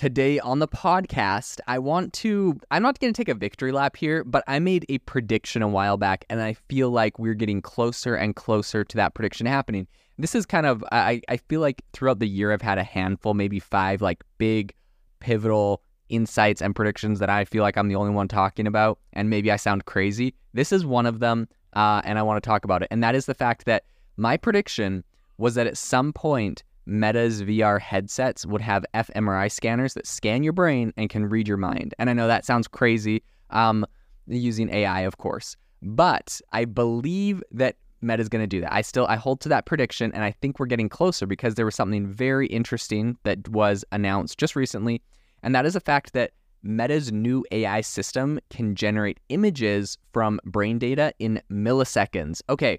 [0.00, 3.96] Today on the podcast, I want to, I'm not going to take a victory lap
[3.96, 7.60] here, but I made a prediction a while back, and I feel like we're getting
[7.60, 9.86] closer and closer to that prediction happening.
[10.16, 13.34] This is kind of, I, I feel like throughout the year, I've had a handful,
[13.34, 14.72] maybe five, like big,
[15.18, 19.28] pivotal insights and predictions that I feel like I'm the only one talking about, and
[19.28, 20.34] maybe I sound crazy.
[20.54, 22.88] This is one of them, uh, and I want to talk about it.
[22.90, 23.84] And that is the fact that
[24.16, 25.04] my prediction
[25.36, 30.52] was that at some point, Meta's VR headsets would have fMRI scanners that scan your
[30.52, 31.94] brain and can read your mind.
[31.98, 33.86] And I know that sounds crazy, um,
[34.26, 38.72] using AI, of course, but I believe that Meta's going to do that.
[38.72, 41.64] I still I hold to that prediction, and I think we're getting closer because there
[41.64, 45.02] was something very interesting that was announced just recently,
[45.42, 50.78] and that is the fact that Meta's new AI system can generate images from brain
[50.78, 52.42] data in milliseconds.
[52.48, 52.78] Okay,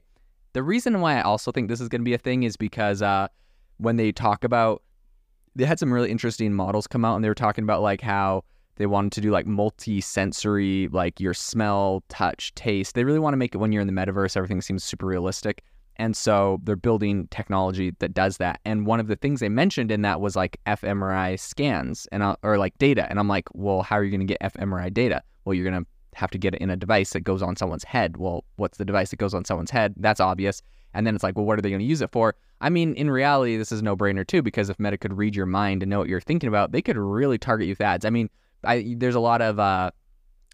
[0.53, 3.01] the reason why I also think this is going to be a thing is because
[3.01, 3.27] uh,
[3.81, 4.83] when they talk about
[5.55, 8.43] they had some really interesting models come out and they were talking about like how
[8.77, 12.95] they wanted to do like multi-sensory like your smell touch taste.
[12.95, 15.63] They really want to make it when you're in the metaverse everything seems super realistic.
[15.97, 18.59] And so they're building technology that does that.
[18.65, 22.37] And one of the things they mentioned in that was like fMRI scans and uh,
[22.43, 23.07] or like data.
[23.09, 25.21] And I'm like well how are you going to get fMRI data?
[25.43, 27.83] Well you're going to have to get it in a device that goes on someone's
[27.83, 28.17] head.
[28.17, 29.95] Well what's the device that goes on someone's head?
[29.97, 30.61] That's obvious
[30.93, 32.93] and then it's like well what are they going to use it for I mean,
[32.93, 35.89] in reality, this is no brainer too, because if Meta could read your mind and
[35.89, 38.05] know what you're thinking about, they could really target you with ads.
[38.05, 38.29] I mean,
[38.63, 39.89] I, there's a lot of uh,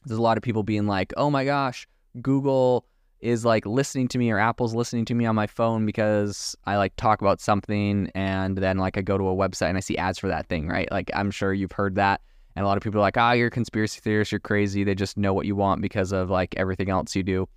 [0.05, 1.85] there's a lot of people being like, oh my gosh,
[2.21, 2.85] Google
[3.19, 6.77] is like listening to me or Apple's listening to me on my phone because I
[6.77, 9.97] like talk about something and then like I go to a website and I see
[9.97, 10.89] ads for that thing, right?
[10.91, 12.21] Like I'm sure you've heard that.
[12.55, 14.83] And a lot of people are like, ah, oh, you're conspiracy theorist, you're crazy.
[14.83, 17.49] They just know what you want because of like everything else you do.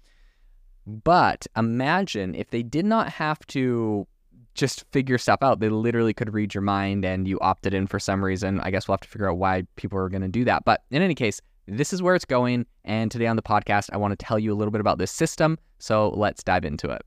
[0.86, 4.06] But imagine if they did not have to
[4.55, 5.61] just figure stuff out.
[5.61, 8.61] They literally could read your mind and you opted in for some reason.
[8.61, 10.64] I guess we'll have to figure out why people are going to do that.
[10.64, 12.67] But in any case, this is where it's going.
[12.84, 15.11] And today on the podcast, I want to tell you a little bit about this
[15.11, 15.59] system.
[15.78, 17.03] So let's dive into it.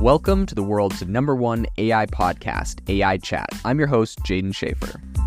[0.00, 3.50] Welcome to the world's number one AI podcast, AI Chat.
[3.66, 5.19] I'm your host, Jaeden Schafer.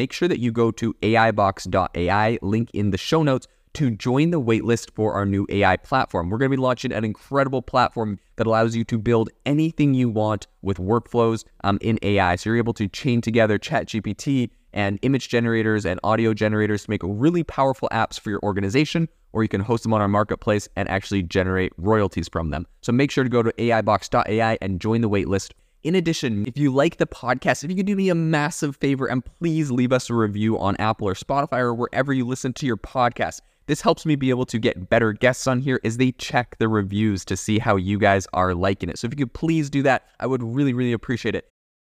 [0.00, 4.40] Make sure that you go to AIbox.ai, link in the show notes, to join the
[4.40, 6.30] waitlist for our new AI platform.
[6.30, 10.08] We're going to be launching an incredible platform that allows you to build anything you
[10.08, 12.36] want with workflows um, in AI.
[12.36, 17.02] So you're able to chain together ChatGPT and image generators and audio generators to make
[17.04, 20.88] really powerful apps for your organization, or you can host them on our marketplace and
[20.88, 22.66] actually generate royalties from them.
[22.80, 25.50] So make sure to go to AIbox.ai and join the waitlist
[25.82, 29.06] in addition, if you like the podcast, if you could do me a massive favor
[29.06, 32.66] and please leave us a review on Apple or Spotify or wherever you listen to
[32.66, 33.40] your podcast.
[33.66, 36.68] This helps me be able to get better guests on here as they check the
[36.68, 38.98] reviews to see how you guys are liking it.
[38.98, 41.48] So if you could please do that, I would really, really appreciate it.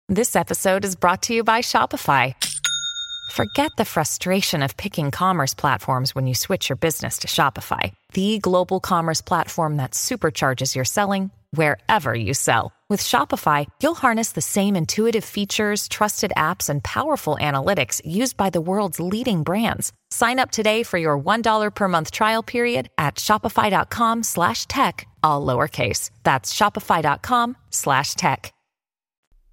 [0.09, 2.35] This episode is brought to you by Shopify.
[3.31, 8.39] Forget the frustration of picking commerce platforms when you switch your business to Shopify, the
[8.39, 12.73] global commerce platform that supercharges your selling wherever you sell.
[12.89, 18.49] With Shopify, you'll harness the same intuitive features, trusted apps, and powerful analytics used by
[18.49, 19.93] the world's leading brands.
[20.09, 25.45] Sign up today for your $1 per month trial period at shopify.com slash tech, all
[25.45, 26.09] lowercase.
[26.23, 28.53] That's shopify.com slash tech.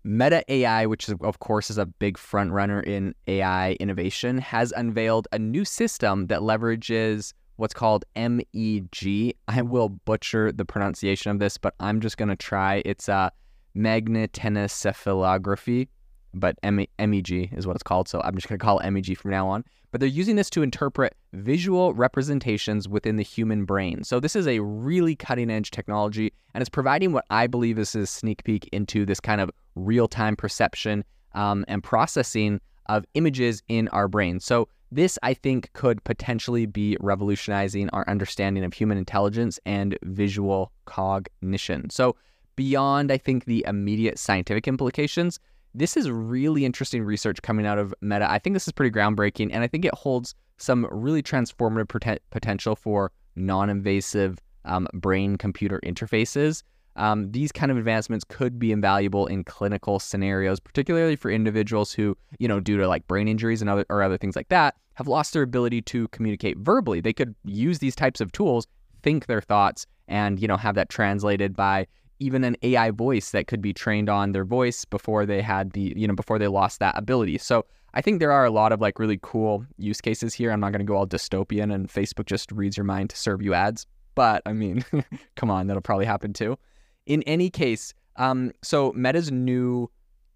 [0.04, 4.72] Meta AI, which is, of course is a big front runner in AI innovation, has
[4.72, 9.36] unveiled a new system that leverages what's called MEG.
[9.48, 12.82] I will butcher the pronunciation of this, but I'm just going to try.
[12.86, 13.28] It's a uh,
[13.76, 15.88] magnetoencephalography,
[16.34, 18.08] but MEG is what it's called.
[18.08, 19.64] So I'm just going to call it MEG from now on.
[19.90, 24.04] But they're using this to interpret visual representations within the human brain.
[24.04, 27.94] So this is a really cutting edge technology, and it's providing what I believe is
[27.94, 31.04] a sneak peek into this kind of real time perception
[31.34, 34.40] um, and processing of images in our brain.
[34.40, 40.72] So this, I think, could potentially be revolutionizing our understanding of human intelligence and visual
[40.86, 41.90] cognition.
[41.90, 42.16] So,
[42.56, 45.38] beyond, I think, the immediate scientific implications,
[45.74, 48.30] this is really interesting research coming out of Meta.
[48.30, 52.74] I think this is pretty groundbreaking, and I think it holds some really transformative potential
[52.74, 56.62] for non invasive um, brain computer interfaces
[56.98, 62.16] um, these kind of advancements could be invaluable in clinical scenarios, particularly for individuals who,
[62.38, 65.08] you know, due to like brain injuries and other or other things like that, have
[65.08, 67.00] lost their ability to communicate verbally.
[67.00, 68.66] They could use these types of tools,
[69.02, 71.86] think their thoughts, and you know have that translated by
[72.20, 75.92] even an AI voice that could be trained on their voice before they had the,
[75.96, 77.38] you know, before they lost that ability.
[77.38, 80.50] So I think there are a lot of like really cool use cases here.
[80.50, 83.40] I'm not going to go all dystopian and Facebook just reads your mind to serve
[83.40, 83.86] you ads.
[84.14, 84.84] but I mean,
[85.36, 86.58] come on, that'll probably happen too.
[87.08, 89.90] In any case, um, so Meta's new,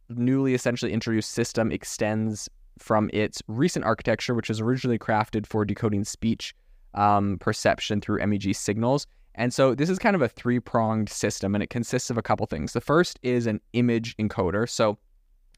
[0.09, 2.49] newly essentially introduced system extends
[2.79, 6.55] from its recent architecture, which was originally crafted for decoding speech
[6.95, 9.07] um, perception through MEG signals.
[9.35, 12.23] And so this is kind of a three pronged system, and it consists of a
[12.23, 12.73] couple things.
[12.73, 14.69] The first is an image encoder.
[14.69, 14.99] So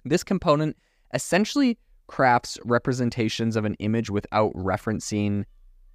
[0.05, 0.77] this component
[1.13, 1.79] essentially
[2.09, 5.45] crafts representations of an image without referencing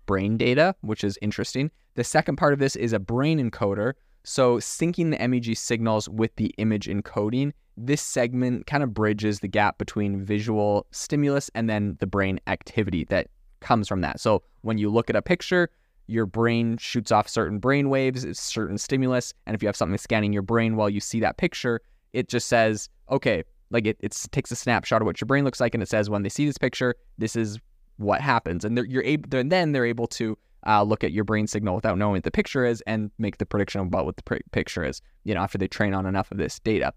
[0.05, 1.71] brain data, which is interesting.
[1.95, 3.93] The second part of this is a brain encoder.
[4.23, 9.47] So syncing the MEG signals with the image encoding, this segment kind of bridges the
[9.47, 13.27] gap between visual stimulus and then the brain activity that
[13.61, 14.19] comes from that.
[14.19, 15.69] So when you look at a picture,
[16.07, 19.97] your brain shoots off certain brain waves, it's certain stimulus, and if you have something
[19.97, 21.81] scanning your brain while you see that picture,
[22.13, 25.59] it just says, okay, like it, it takes a snapshot of what your brain looks
[25.59, 27.59] like, and it says when they see this picture, this is
[27.97, 30.37] what happens, and you're able, then they're able to
[30.67, 33.45] uh, look at your brain signal without knowing what the picture is and make the
[33.45, 35.01] prediction about what the pr- picture is.
[35.23, 36.93] You know, after they train on enough of this data.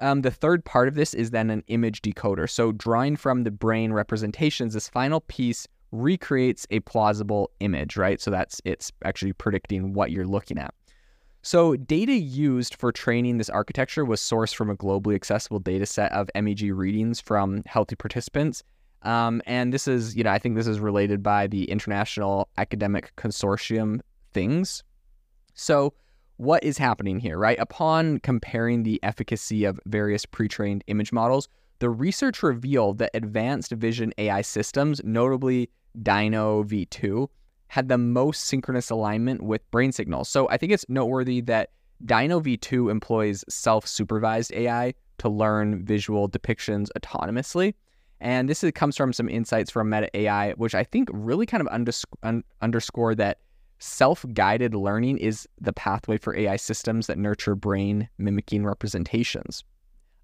[0.00, 2.48] Um, the third part of this is then an image decoder.
[2.48, 8.20] So drawing from the brain representations, this final piece recreates a plausible image, right?
[8.20, 10.72] So that's it's actually predicting what you're looking at.
[11.42, 16.12] So, data used for training this architecture was sourced from a globally accessible data set
[16.12, 18.62] of MEG readings from healthy participants.
[19.02, 23.12] Um, and this is, you know, I think this is related by the International Academic
[23.16, 24.00] Consortium
[24.32, 24.82] things.
[25.54, 25.94] So,
[26.36, 27.58] what is happening here, right?
[27.58, 31.48] Upon comparing the efficacy of various pre trained image models,
[31.80, 35.68] the research revealed that advanced vision AI systems, notably
[36.02, 37.28] DINOv2,
[37.68, 40.28] had the most synchronous alignment with brain signals.
[40.28, 41.70] So I think it's noteworthy that
[42.04, 47.74] DINOv2 employs self supervised AI to learn visual depictions autonomously.
[48.20, 51.60] And this is, comes from some insights from Meta AI, which I think really kind
[51.60, 53.38] of undersc- un- underscore that
[53.78, 59.64] self guided learning is the pathway for AI systems that nurture brain mimicking representations.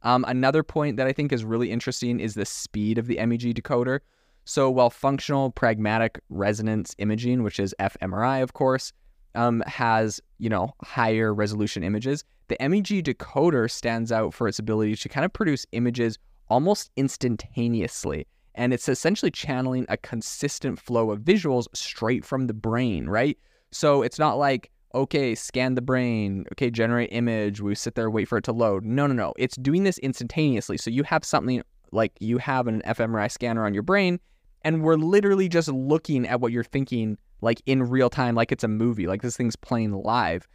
[0.02, 3.54] Um, another point that I think is really interesting is the speed of the MEG
[3.54, 4.00] decoder.
[4.44, 8.92] So while functional magnetic resonance imaging, which is fMRI, of course,
[9.34, 14.96] um, has you know higher resolution images, the MEG decoder stands out for its ability
[14.96, 18.26] to kind of produce images almost instantaneously.
[18.54, 23.38] And it's essentially channeling a consistent flow of visuals straight from the brain, right?
[23.70, 28.28] So it's not like, okay, scan the brain, okay, generate image, we sit there, wait
[28.28, 28.84] for it to load.
[28.84, 29.34] No, no, no.
[29.36, 30.78] It's doing this instantaneously.
[30.78, 31.62] So you have something
[31.92, 34.18] like you have an fMRI scanner on your brain,
[34.66, 38.64] and we're literally just looking at what you're thinking like in real time like it's
[38.64, 40.48] a movie like this thing's playing live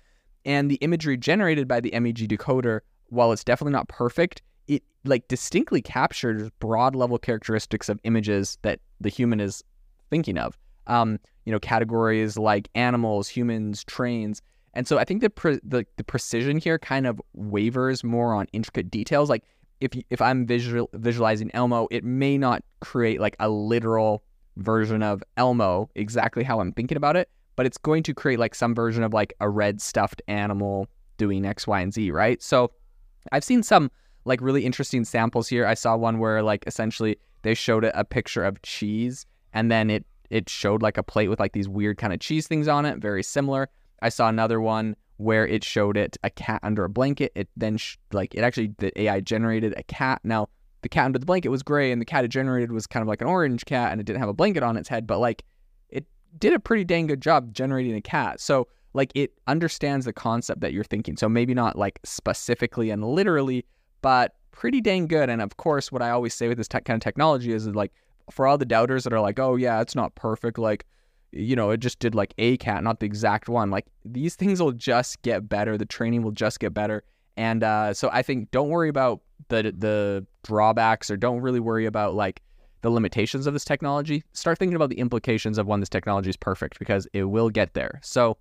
[0.46, 4.42] and the imagery generated by the MEG decoder while it's definitely not perfect
[4.72, 9.64] it like distinctly captures broad level characteristics of images that the human is
[10.10, 10.58] thinking of.
[10.88, 14.42] Um, you know categories like animals humans trains.
[14.74, 18.48] And so i think the, pre- the the precision here kind of wavers more on
[18.54, 19.30] intricate details.
[19.30, 19.44] Like
[19.80, 24.24] if if I'm visual, visualizing Elmo, it may not create like a literal
[24.58, 28.56] version of Elmo exactly how I'm thinking about it, but it's going to create like
[28.56, 32.42] some version of like a red stuffed animal doing X, Y, and Z, right?
[32.42, 32.72] So
[33.32, 33.92] I've seen some
[34.26, 35.66] like really interesting samples here.
[35.66, 39.90] I saw one where like essentially they showed it a picture of cheese and then
[39.90, 42.86] it it showed like a plate with like these weird kind of cheese things on
[42.86, 43.70] it, very similar.
[44.02, 47.32] I saw another one where it showed it a cat under a blanket.
[47.36, 50.22] It then sh- like it actually the AI generated a cat.
[50.24, 50.50] Now
[50.82, 53.08] the cat under the blanket was gray, and the cat it generated was kind of
[53.08, 55.44] like an orange cat, and it didn't have a blanket on its head, but like
[55.90, 56.06] it
[56.40, 58.40] did a pretty dang good job generating a cat.
[58.40, 61.18] So like it understands the concept that you're thinking.
[61.18, 63.66] So maybe not like specifically and literally,
[64.02, 65.30] but pretty dang good.
[65.30, 67.92] And of course, what I always say with this kind of technology is like
[68.30, 70.86] for all the doubters that are like, oh yeah, it's not perfect, like
[71.32, 73.72] you know, it just did like a cat, not the exact one.
[73.72, 75.78] Like these things will just get better.
[75.78, 77.04] The training will just get better.
[77.38, 81.86] And uh, so I think don't worry about the the drawbacks or don't really worry
[81.86, 82.42] about like
[82.82, 84.24] the limitations of this technology.
[84.34, 87.74] Start thinking about the implications of when this technology is perfect because it will get
[87.74, 88.00] there.
[88.04, 88.38] So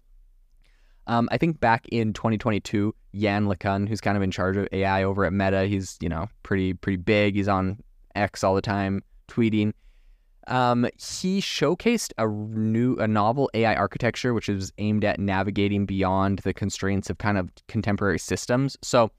[1.11, 5.02] um, I think back in 2022, Yann LeCun, who's kind of in charge of AI
[5.02, 7.35] over at Meta, he's you know pretty pretty big.
[7.35, 7.83] He's on
[8.14, 9.73] X all the time tweeting.
[10.47, 16.40] Um, he showcased a new, a novel AI architecture, which is aimed at navigating beyond
[16.40, 18.76] the constraints of kind of contemporary systems.
[18.81, 19.11] So,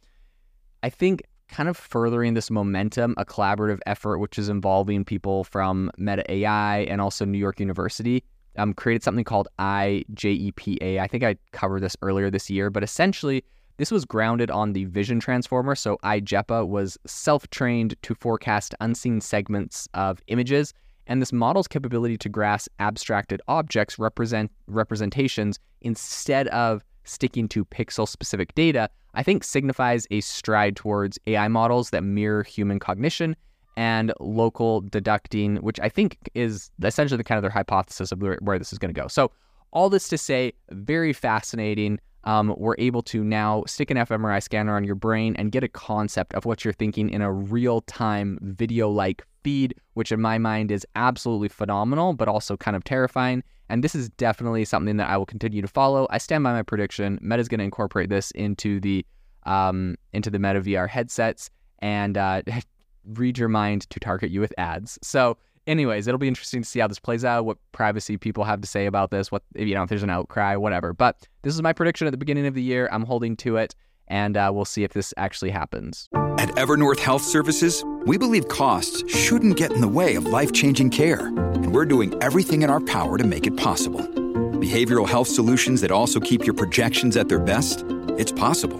[0.83, 5.91] I think kind of furthering this momentum, a collaborative effort which is involving people from
[5.97, 8.23] Meta AI and also New York University,
[8.57, 10.99] um, created something called I-JEPA.
[10.99, 13.43] I think I covered this earlier this year, but essentially,
[13.77, 15.75] this was grounded on the vision transformer.
[15.75, 20.73] So I-JEPA was self trained to forecast unseen segments of images
[21.07, 28.07] And this model's capability to grasp abstracted objects represent representations instead of sticking to pixel
[28.07, 33.35] specific data, I think signifies a stride towards AI models that mirror human cognition
[33.77, 38.59] and local deducting, which I think is essentially the kind of their hypothesis of where,
[38.59, 39.07] this is going to go.
[39.07, 39.31] So,
[39.71, 41.99] all this to say, very fascinating.
[42.25, 45.67] Um, we're able to now stick an fMRI scanner on your brain and get a
[45.69, 50.37] concept of what you're thinking in a real time video like feed, which in my
[50.37, 53.43] mind is absolutely phenomenal, but also kind of terrifying.
[53.69, 56.05] And this is definitely something that I will continue to follow.
[56.09, 57.17] I stand by my prediction.
[57.21, 59.05] Meta's going to incorporate this into the
[59.43, 61.49] um, into the Meta VR headsets
[61.79, 62.41] and uh,
[63.05, 64.99] read your mind to target you with ads.
[65.01, 68.61] So anyways, it'll be interesting to see how this plays out, what privacy people have
[68.61, 70.93] to say about this, what you know, if there's an outcry, whatever.
[70.93, 72.89] But this is my prediction at the beginning of the year.
[72.91, 73.75] I'm holding to it,
[74.07, 76.09] and uh, we'll see if this actually happens.
[76.13, 81.27] At Evernorth Health Services, we believe costs shouldn't get in the way of life-changing care,
[81.27, 84.01] and we're doing everything in our power to make it possible.
[84.01, 87.83] Behavioral health solutions that also keep your projections at their best?
[88.17, 88.79] It's possible.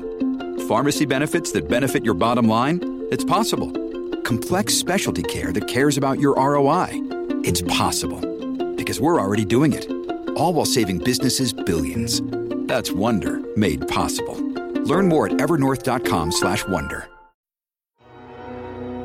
[0.67, 2.79] Pharmacy benefits that benefit your bottom line?
[3.11, 3.80] It's possible
[4.31, 6.87] complex specialty care that cares about your ROI.
[7.43, 8.21] It's possible
[8.77, 9.85] because we're already doing it.
[10.37, 12.21] All while saving businesses billions.
[12.69, 14.37] That's Wonder made possible.
[14.85, 17.09] Learn more at evernorth.com/wonder.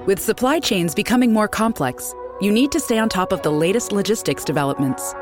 [0.07, 3.91] With supply chains becoming more complex, you need to stay on top of the latest
[3.91, 5.13] logistics developments.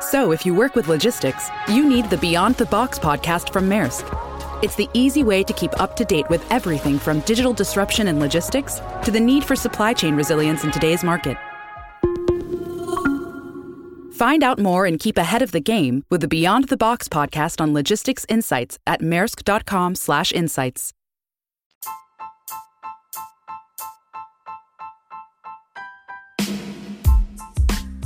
[0.00, 4.23] So, if you work with logistics, you need the Beyond the Box podcast from Maersk.
[4.62, 8.20] It's the easy way to keep up to date with everything from digital disruption and
[8.20, 11.36] logistics to the need for supply chain resilience in today's market.
[14.14, 17.60] Find out more and keep ahead of the game with the Beyond the Box podcast
[17.60, 20.92] on logistics insights at maersk.com/insights.